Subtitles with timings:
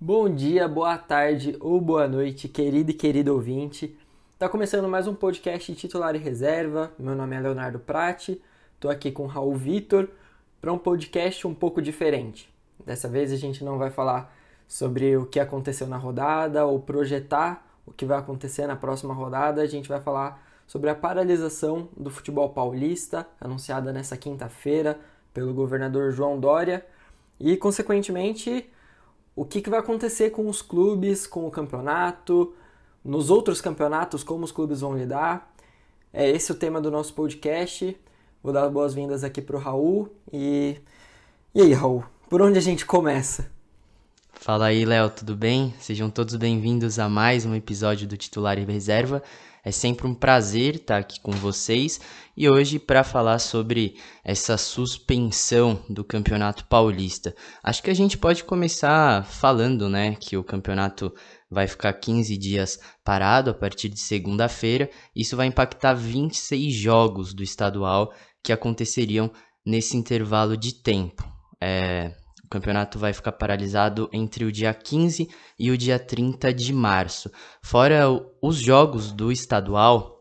[0.00, 3.96] Bom dia, boa tarde ou boa noite, querido e querido ouvinte.
[4.36, 6.92] Tá começando mais um podcast titular e reserva.
[6.98, 8.42] Meu nome é Leonardo Prati.
[8.80, 10.08] Tô aqui com Raul Vitor
[10.60, 12.52] para um podcast um pouco diferente.
[12.84, 14.34] Dessa vez a gente não vai falar
[14.66, 19.62] sobre o que aconteceu na rodada ou projetar o que vai acontecer na próxima rodada.
[19.62, 24.98] A gente vai falar sobre a paralisação do futebol paulista, anunciada nessa quinta-feira
[25.32, 26.84] pelo governador João Dória,
[27.38, 28.70] e consequentemente
[29.34, 32.54] o que, que vai acontecer com os clubes, com o campeonato,
[33.04, 35.52] nos outros campeonatos, como os clubes vão lidar.
[36.12, 37.96] É esse o tema do nosso podcast.
[38.42, 40.08] Vou dar boas-vindas aqui para o Raul.
[40.32, 40.76] E...
[41.54, 43.50] e aí, Raul, por onde a gente começa?
[44.32, 45.72] Fala aí, Léo, tudo bem?
[45.78, 49.22] Sejam todos bem-vindos a mais um episódio do Titular e Reserva.
[49.64, 52.00] É sempre um prazer estar aqui com vocês
[52.36, 57.32] e hoje para falar sobre essa suspensão do Campeonato Paulista.
[57.62, 61.14] Acho que a gente pode começar falando, né, que o campeonato
[61.48, 64.90] vai ficar 15 dias parado a partir de segunda-feira.
[65.14, 69.30] Isso vai impactar 26 jogos do estadual que aconteceriam
[69.64, 71.24] nesse intervalo de tempo.
[71.60, 72.12] É,
[72.52, 77.30] campeonato vai ficar paralisado entre o dia 15 e o dia 30 de março.
[77.62, 78.04] Fora
[78.42, 80.20] os jogos do estadual,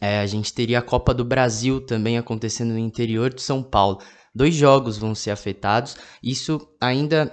[0.00, 3.98] é, a gente teria a Copa do Brasil também acontecendo no interior de São Paulo.
[4.32, 5.96] Dois jogos vão ser afetados.
[6.22, 7.30] Isso ainda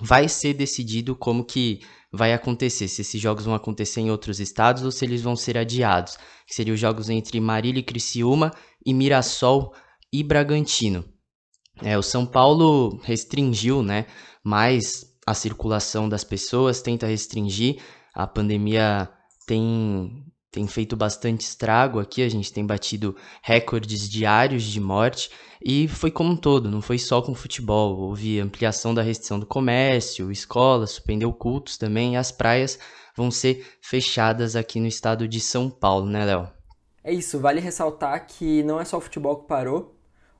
[0.00, 1.80] vai ser decidido como que
[2.12, 5.58] vai acontecer, se esses jogos vão acontecer em outros estados ou se eles vão ser
[5.58, 6.16] adiados.
[6.46, 8.52] Que seriam os jogos entre Marília e Criciúma
[8.84, 9.74] e Mirassol
[10.10, 11.15] e Bragantino.
[11.82, 14.06] É, o São Paulo restringiu né,
[14.42, 17.82] mais a circulação das pessoas, tenta restringir.
[18.14, 19.08] A pandemia
[19.46, 25.30] tem, tem feito bastante estrago aqui, a gente tem batido recordes diários de morte
[25.62, 27.98] e foi como um todo, não foi só com futebol.
[27.98, 32.78] Houve ampliação da restrição do comércio, escolas, suspendeu cultos também e as praias
[33.16, 36.48] vão ser fechadas aqui no estado de São Paulo, né, Léo?
[37.02, 39.95] É isso, vale ressaltar que não é só o futebol que parou,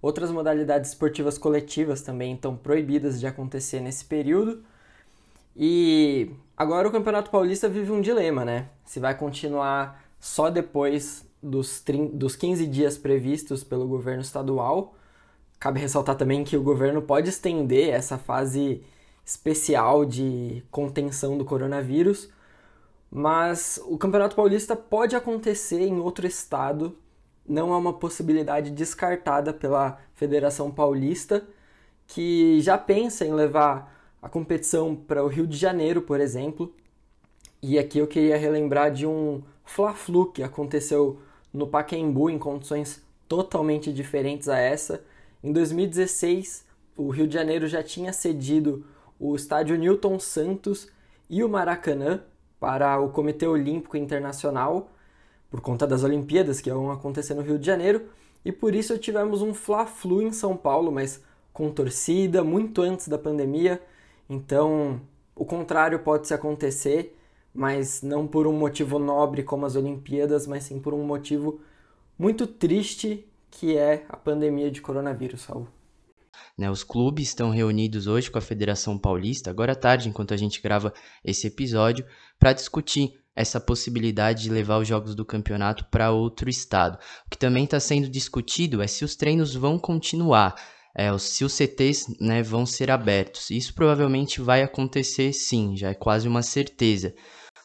[0.06, 4.62] Outras modalidades esportivas coletivas também estão proibidas de acontecer nesse período.
[5.56, 8.68] E agora o Campeonato Paulista vive um dilema, né?
[8.84, 14.94] Se vai continuar só depois dos, 30, dos 15 dias previstos pelo governo estadual.
[15.58, 18.84] Cabe ressaltar também que o governo pode estender essa fase
[19.24, 22.30] especial de contenção do coronavírus,
[23.10, 26.96] mas o Campeonato Paulista pode acontecer em outro estado
[27.48, 31.46] não é uma possibilidade descartada pela Federação Paulista,
[32.06, 36.74] que já pensa em levar a competição para o Rio de Janeiro, por exemplo.
[37.62, 41.20] E aqui eu queria relembrar de um Fla-Flu que aconteceu
[41.52, 45.04] no Pacaembu em condições totalmente diferentes a essa.
[45.42, 46.64] Em 2016,
[46.96, 48.84] o Rio de Janeiro já tinha cedido
[49.18, 50.88] o estádio Newton Santos
[51.28, 52.22] e o Maracanã
[52.60, 54.90] para o Comitê Olímpico Internacional
[55.50, 58.08] por conta das Olimpíadas que vão acontecer no Rio de Janeiro,
[58.44, 63.18] e por isso tivemos um Fla-Flu em São Paulo, mas com torcida, muito antes da
[63.18, 63.82] pandemia.
[64.28, 65.00] Então,
[65.34, 67.18] o contrário pode se acontecer,
[67.52, 71.60] mas não por um motivo nobre como as Olimpíadas, mas sim por um motivo
[72.18, 75.66] muito triste que é a pandemia de coronavírus, Raul.
[76.56, 80.36] Né, os clubes estão reunidos hoje com a Federação Paulista, agora à tarde, enquanto a
[80.36, 80.92] gente grava
[81.24, 82.04] esse episódio,
[82.38, 86.98] para discutir essa possibilidade de levar os jogos do campeonato para outro estado.
[87.26, 90.56] O que também está sendo discutido é se os treinos vão continuar,
[90.96, 93.50] é, se os CTs né, vão ser abertos.
[93.50, 97.14] Isso provavelmente vai acontecer sim, já é quase uma certeza.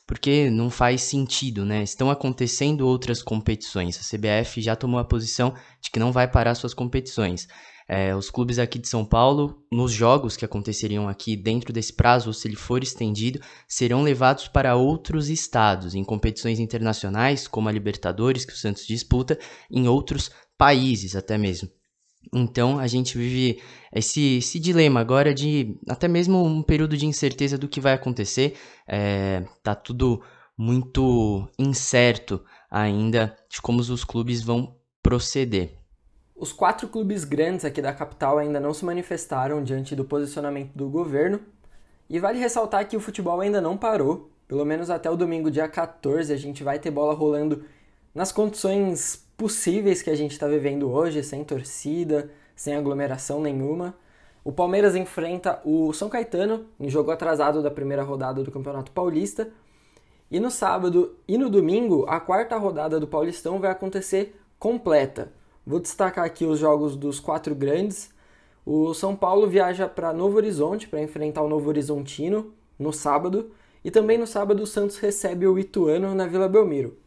[0.05, 1.83] Porque não faz sentido, né?
[1.83, 3.97] Estão acontecendo outras competições.
[3.97, 7.47] A CBF já tomou a posição de que não vai parar suas competições.
[7.93, 12.29] É, os clubes aqui de São Paulo, nos jogos que aconteceriam aqui dentro desse prazo,
[12.29, 17.71] ou se ele for estendido, serão levados para outros estados, em competições internacionais, como a
[17.71, 19.37] Libertadores, que o Santos disputa,
[19.69, 21.69] em outros países até mesmo.
[22.33, 23.61] Então a gente vive
[23.93, 28.55] esse, esse dilema agora de até mesmo um período de incerteza do que vai acontecer.
[28.87, 30.23] É, tá tudo
[30.57, 35.80] muito incerto ainda de como os clubes vão proceder.
[36.41, 40.89] Os quatro clubes grandes aqui da capital ainda não se manifestaram diante do posicionamento do
[40.89, 41.39] governo,
[42.09, 45.67] e vale ressaltar que o futebol ainda não parou, pelo menos até o domingo, dia
[45.67, 47.63] 14, a gente vai ter bola rolando
[48.11, 53.93] nas condições possíveis que a gente está vivendo hoje, sem torcida, sem aglomeração nenhuma.
[54.43, 59.51] O Palmeiras enfrenta o São Caetano em jogo atrasado da primeira rodada do Campeonato Paulista.
[60.31, 65.39] E no sábado e no domingo, a quarta rodada do Paulistão vai acontecer completa.
[65.71, 68.09] Vou destacar aqui os jogos dos quatro grandes.
[68.65, 73.51] O São Paulo viaja para Novo Horizonte para enfrentar o Novo Horizontino no sábado.
[73.81, 76.97] E também no sábado o Santos recebe o Ituano na Vila Belmiro.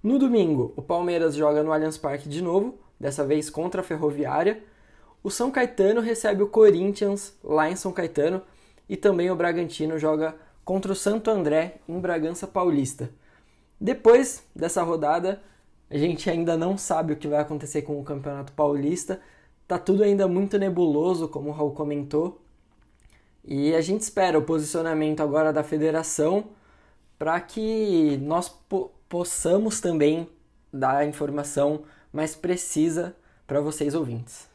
[0.00, 4.62] No domingo, o Palmeiras joga no Allianz Parque de novo, dessa vez contra a Ferroviária.
[5.20, 8.42] O São Caetano recebe o Corinthians lá em São Caetano
[8.88, 13.10] e também o Bragantino joga contra o Santo André em Bragança Paulista.
[13.80, 15.42] Depois dessa rodada,
[15.90, 19.20] a gente ainda não sabe o que vai acontecer com o Campeonato Paulista.
[19.66, 22.40] Tá tudo ainda muito nebuloso, como o Raul comentou.
[23.44, 26.44] E a gente espera o posicionamento agora da federação
[27.18, 30.28] para que nós po possamos também
[30.70, 34.47] dar a informação mais precisa para vocês ouvintes.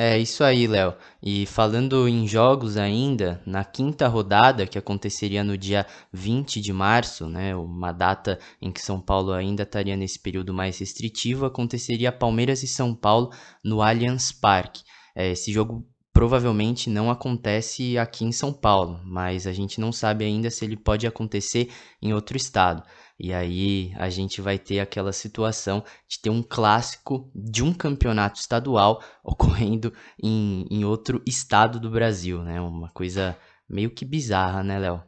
[0.00, 0.94] É isso aí, Léo.
[1.20, 7.28] E falando em jogos ainda, na quinta rodada, que aconteceria no dia 20 de março,
[7.28, 12.62] né, uma data em que São Paulo ainda estaria nesse período mais restritivo, aconteceria Palmeiras
[12.62, 13.32] e São Paulo
[13.64, 14.84] no Allianz Parque.
[15.16, 20.24] É, esse jogo provavelmente não acontece aqui em São Paulo, mas a gente não sabe
[20.24, 22.84] ainda se ele pode acontecer em outro estado.
[23.18, 28.38] E aí a gente vai ter aquela situação de ter um clássico de um campeonato
[28.38, 29.92] estadual ocorrendo
[30.22, 32.60] em, em outro estado do Brasil, né?
[32.60, 33.36] Uma coisa
[33.68, 35.02] meio que bizarra, né, Léo?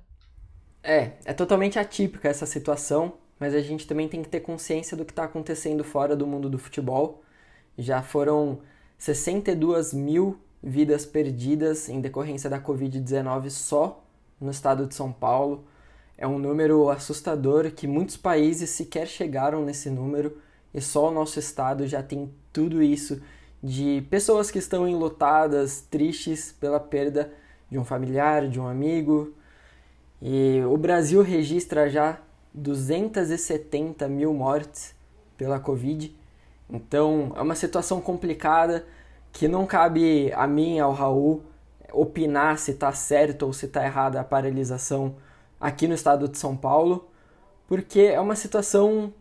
[0.82, 5.04] É, é totalmente atípica essa situação, mas a gente também tem que ter consciência do
[5.04, 7.22] que está acontecendo fora do mundo do futebol.
[7.78, 8.60] Já foram
[8.98, 14.04] 62 mil vidas perdidas em decorrência da Covid-19 só
[14.40, 15.64] no estado de São Paulo.
[16.20, 20.36] É um número assustador que muitos países sequer chegaram nesse número
[20.74, 23.22] e só o nosso estado já tem tudo isso
[23.62, 27.32] de pessoas que estão enlutadas, tristes pela perda
[27.70, 29.32] de um familiar, de um amigo.
[30.20, 32.20] E o Brasil registra já
[32.52, 34.94] 270 mil mortes
[35.38, 36.14] pela Covid.
[36.68, 38.84] Então é uma situação complicada
[39.32, 41.42] que não cabe a mim, ao Raul,
[41.90, 45.16] opinar se está certo ou se está errada a paralisação
[45.60, 47.08] aqui no estado de São Paulo,
[47.68, 49.12] porque é uma situação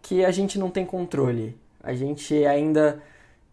[0.00, 1.56] que a gente não tem controle.
[1.82, 3.02] A gente ainda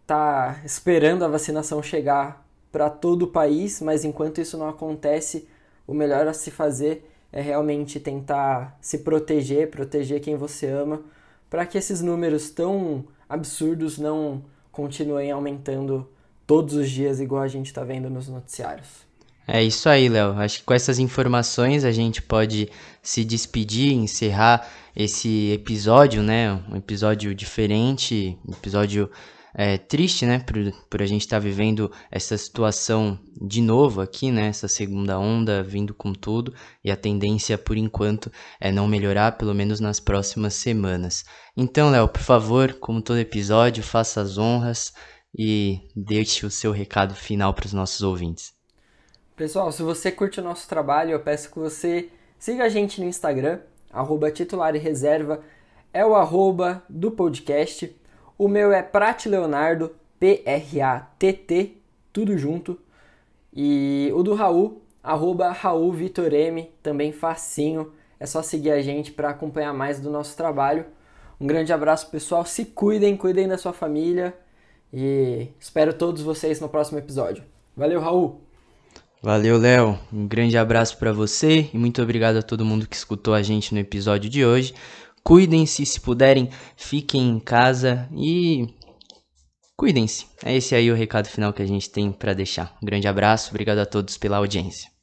[0.02, 5.46] está esperando a vacinação chegar para todo o país, mas enquanto isso não acontece,
[5.86, 11.02] o melhor a se fazer é realmente tentar se proteger, proteger quem você ama,
[11.50, 14.42] para que esses números tão absurdos não
[14.72, 16.08] continuem aumentando
[16.46, 19.05] todos os dias, igual a gente está vendo nos noticiários.
[19.48, 20.32] É isso aí, Léo.
[20.32, 22.68] Acho que com essas informações a gente pode
[23.00, 26.52] se despedir, encerrar esse episódio, né?
[26.68, 29.08] Um episódio diferente, um episódio
[29.54, 30.40] é, triste, né?
[30.40, 30.56] Por,
[30.90, 34.48] por a gente estar tá vivendo essa situação de novo aqui, né?
[34.48, 36.52] Essa segunda onda vindo com tudo
[36.82, 41.24] e a tendência, por enquanto, é não melhorar, pelo menos nas próximas semanas.
[41.56, 44.92] Então, Léo, por favor, como todo episódio, faça as honras
[45.38, 48.55] e deixe o seu recado final para os nossos ouvintes.
[49.36, 53.06] Pessoal, se você curte o nosso trabalho, eu peço que você siga a gente no
[53.06, 53.60] Instagram,
[53.92, 55.42] arroba titular e reserva,
[55.92, 57.94] é o arroba do podcast.
[58.38, 61.76] O meu é Prat Leonardo, P-R-A-T-T,
[62.14, 62.80] tudo junto.
[63.52, 67.92] E o do Raul, arroba Raul Vitor M, também facinho.
[68.18, 70.86] É só seguir a gente para acompanhar mais do nosso trabalho.
[71.38, 72.46] Um grande abraço, pessoal.
[72.46, 74.34] Se cuidem, cuidem da sua família.
[74.90, 77.44] E espero todos vocês no próximo episódio.
[77.76, 78.45] Valeu, Raul!
[79.26, 79.98] Valeu, Léo.
[80.12, 83.74] Um grande abraço para você e muito obrigado a todo mundo que escutou a gente
[83.74, 84.72] no episódio de hoje.
[85.24, 88.68] Cuidem-se, se puderem, fiquem em casa e
[89.76, 90.26] cuidem-se.
[90.44, 92.76] É esse aí o recado final que a gente tem para deixar.
[92.80, 94.95] Um grande abraço, obrigado a todos pela audiência.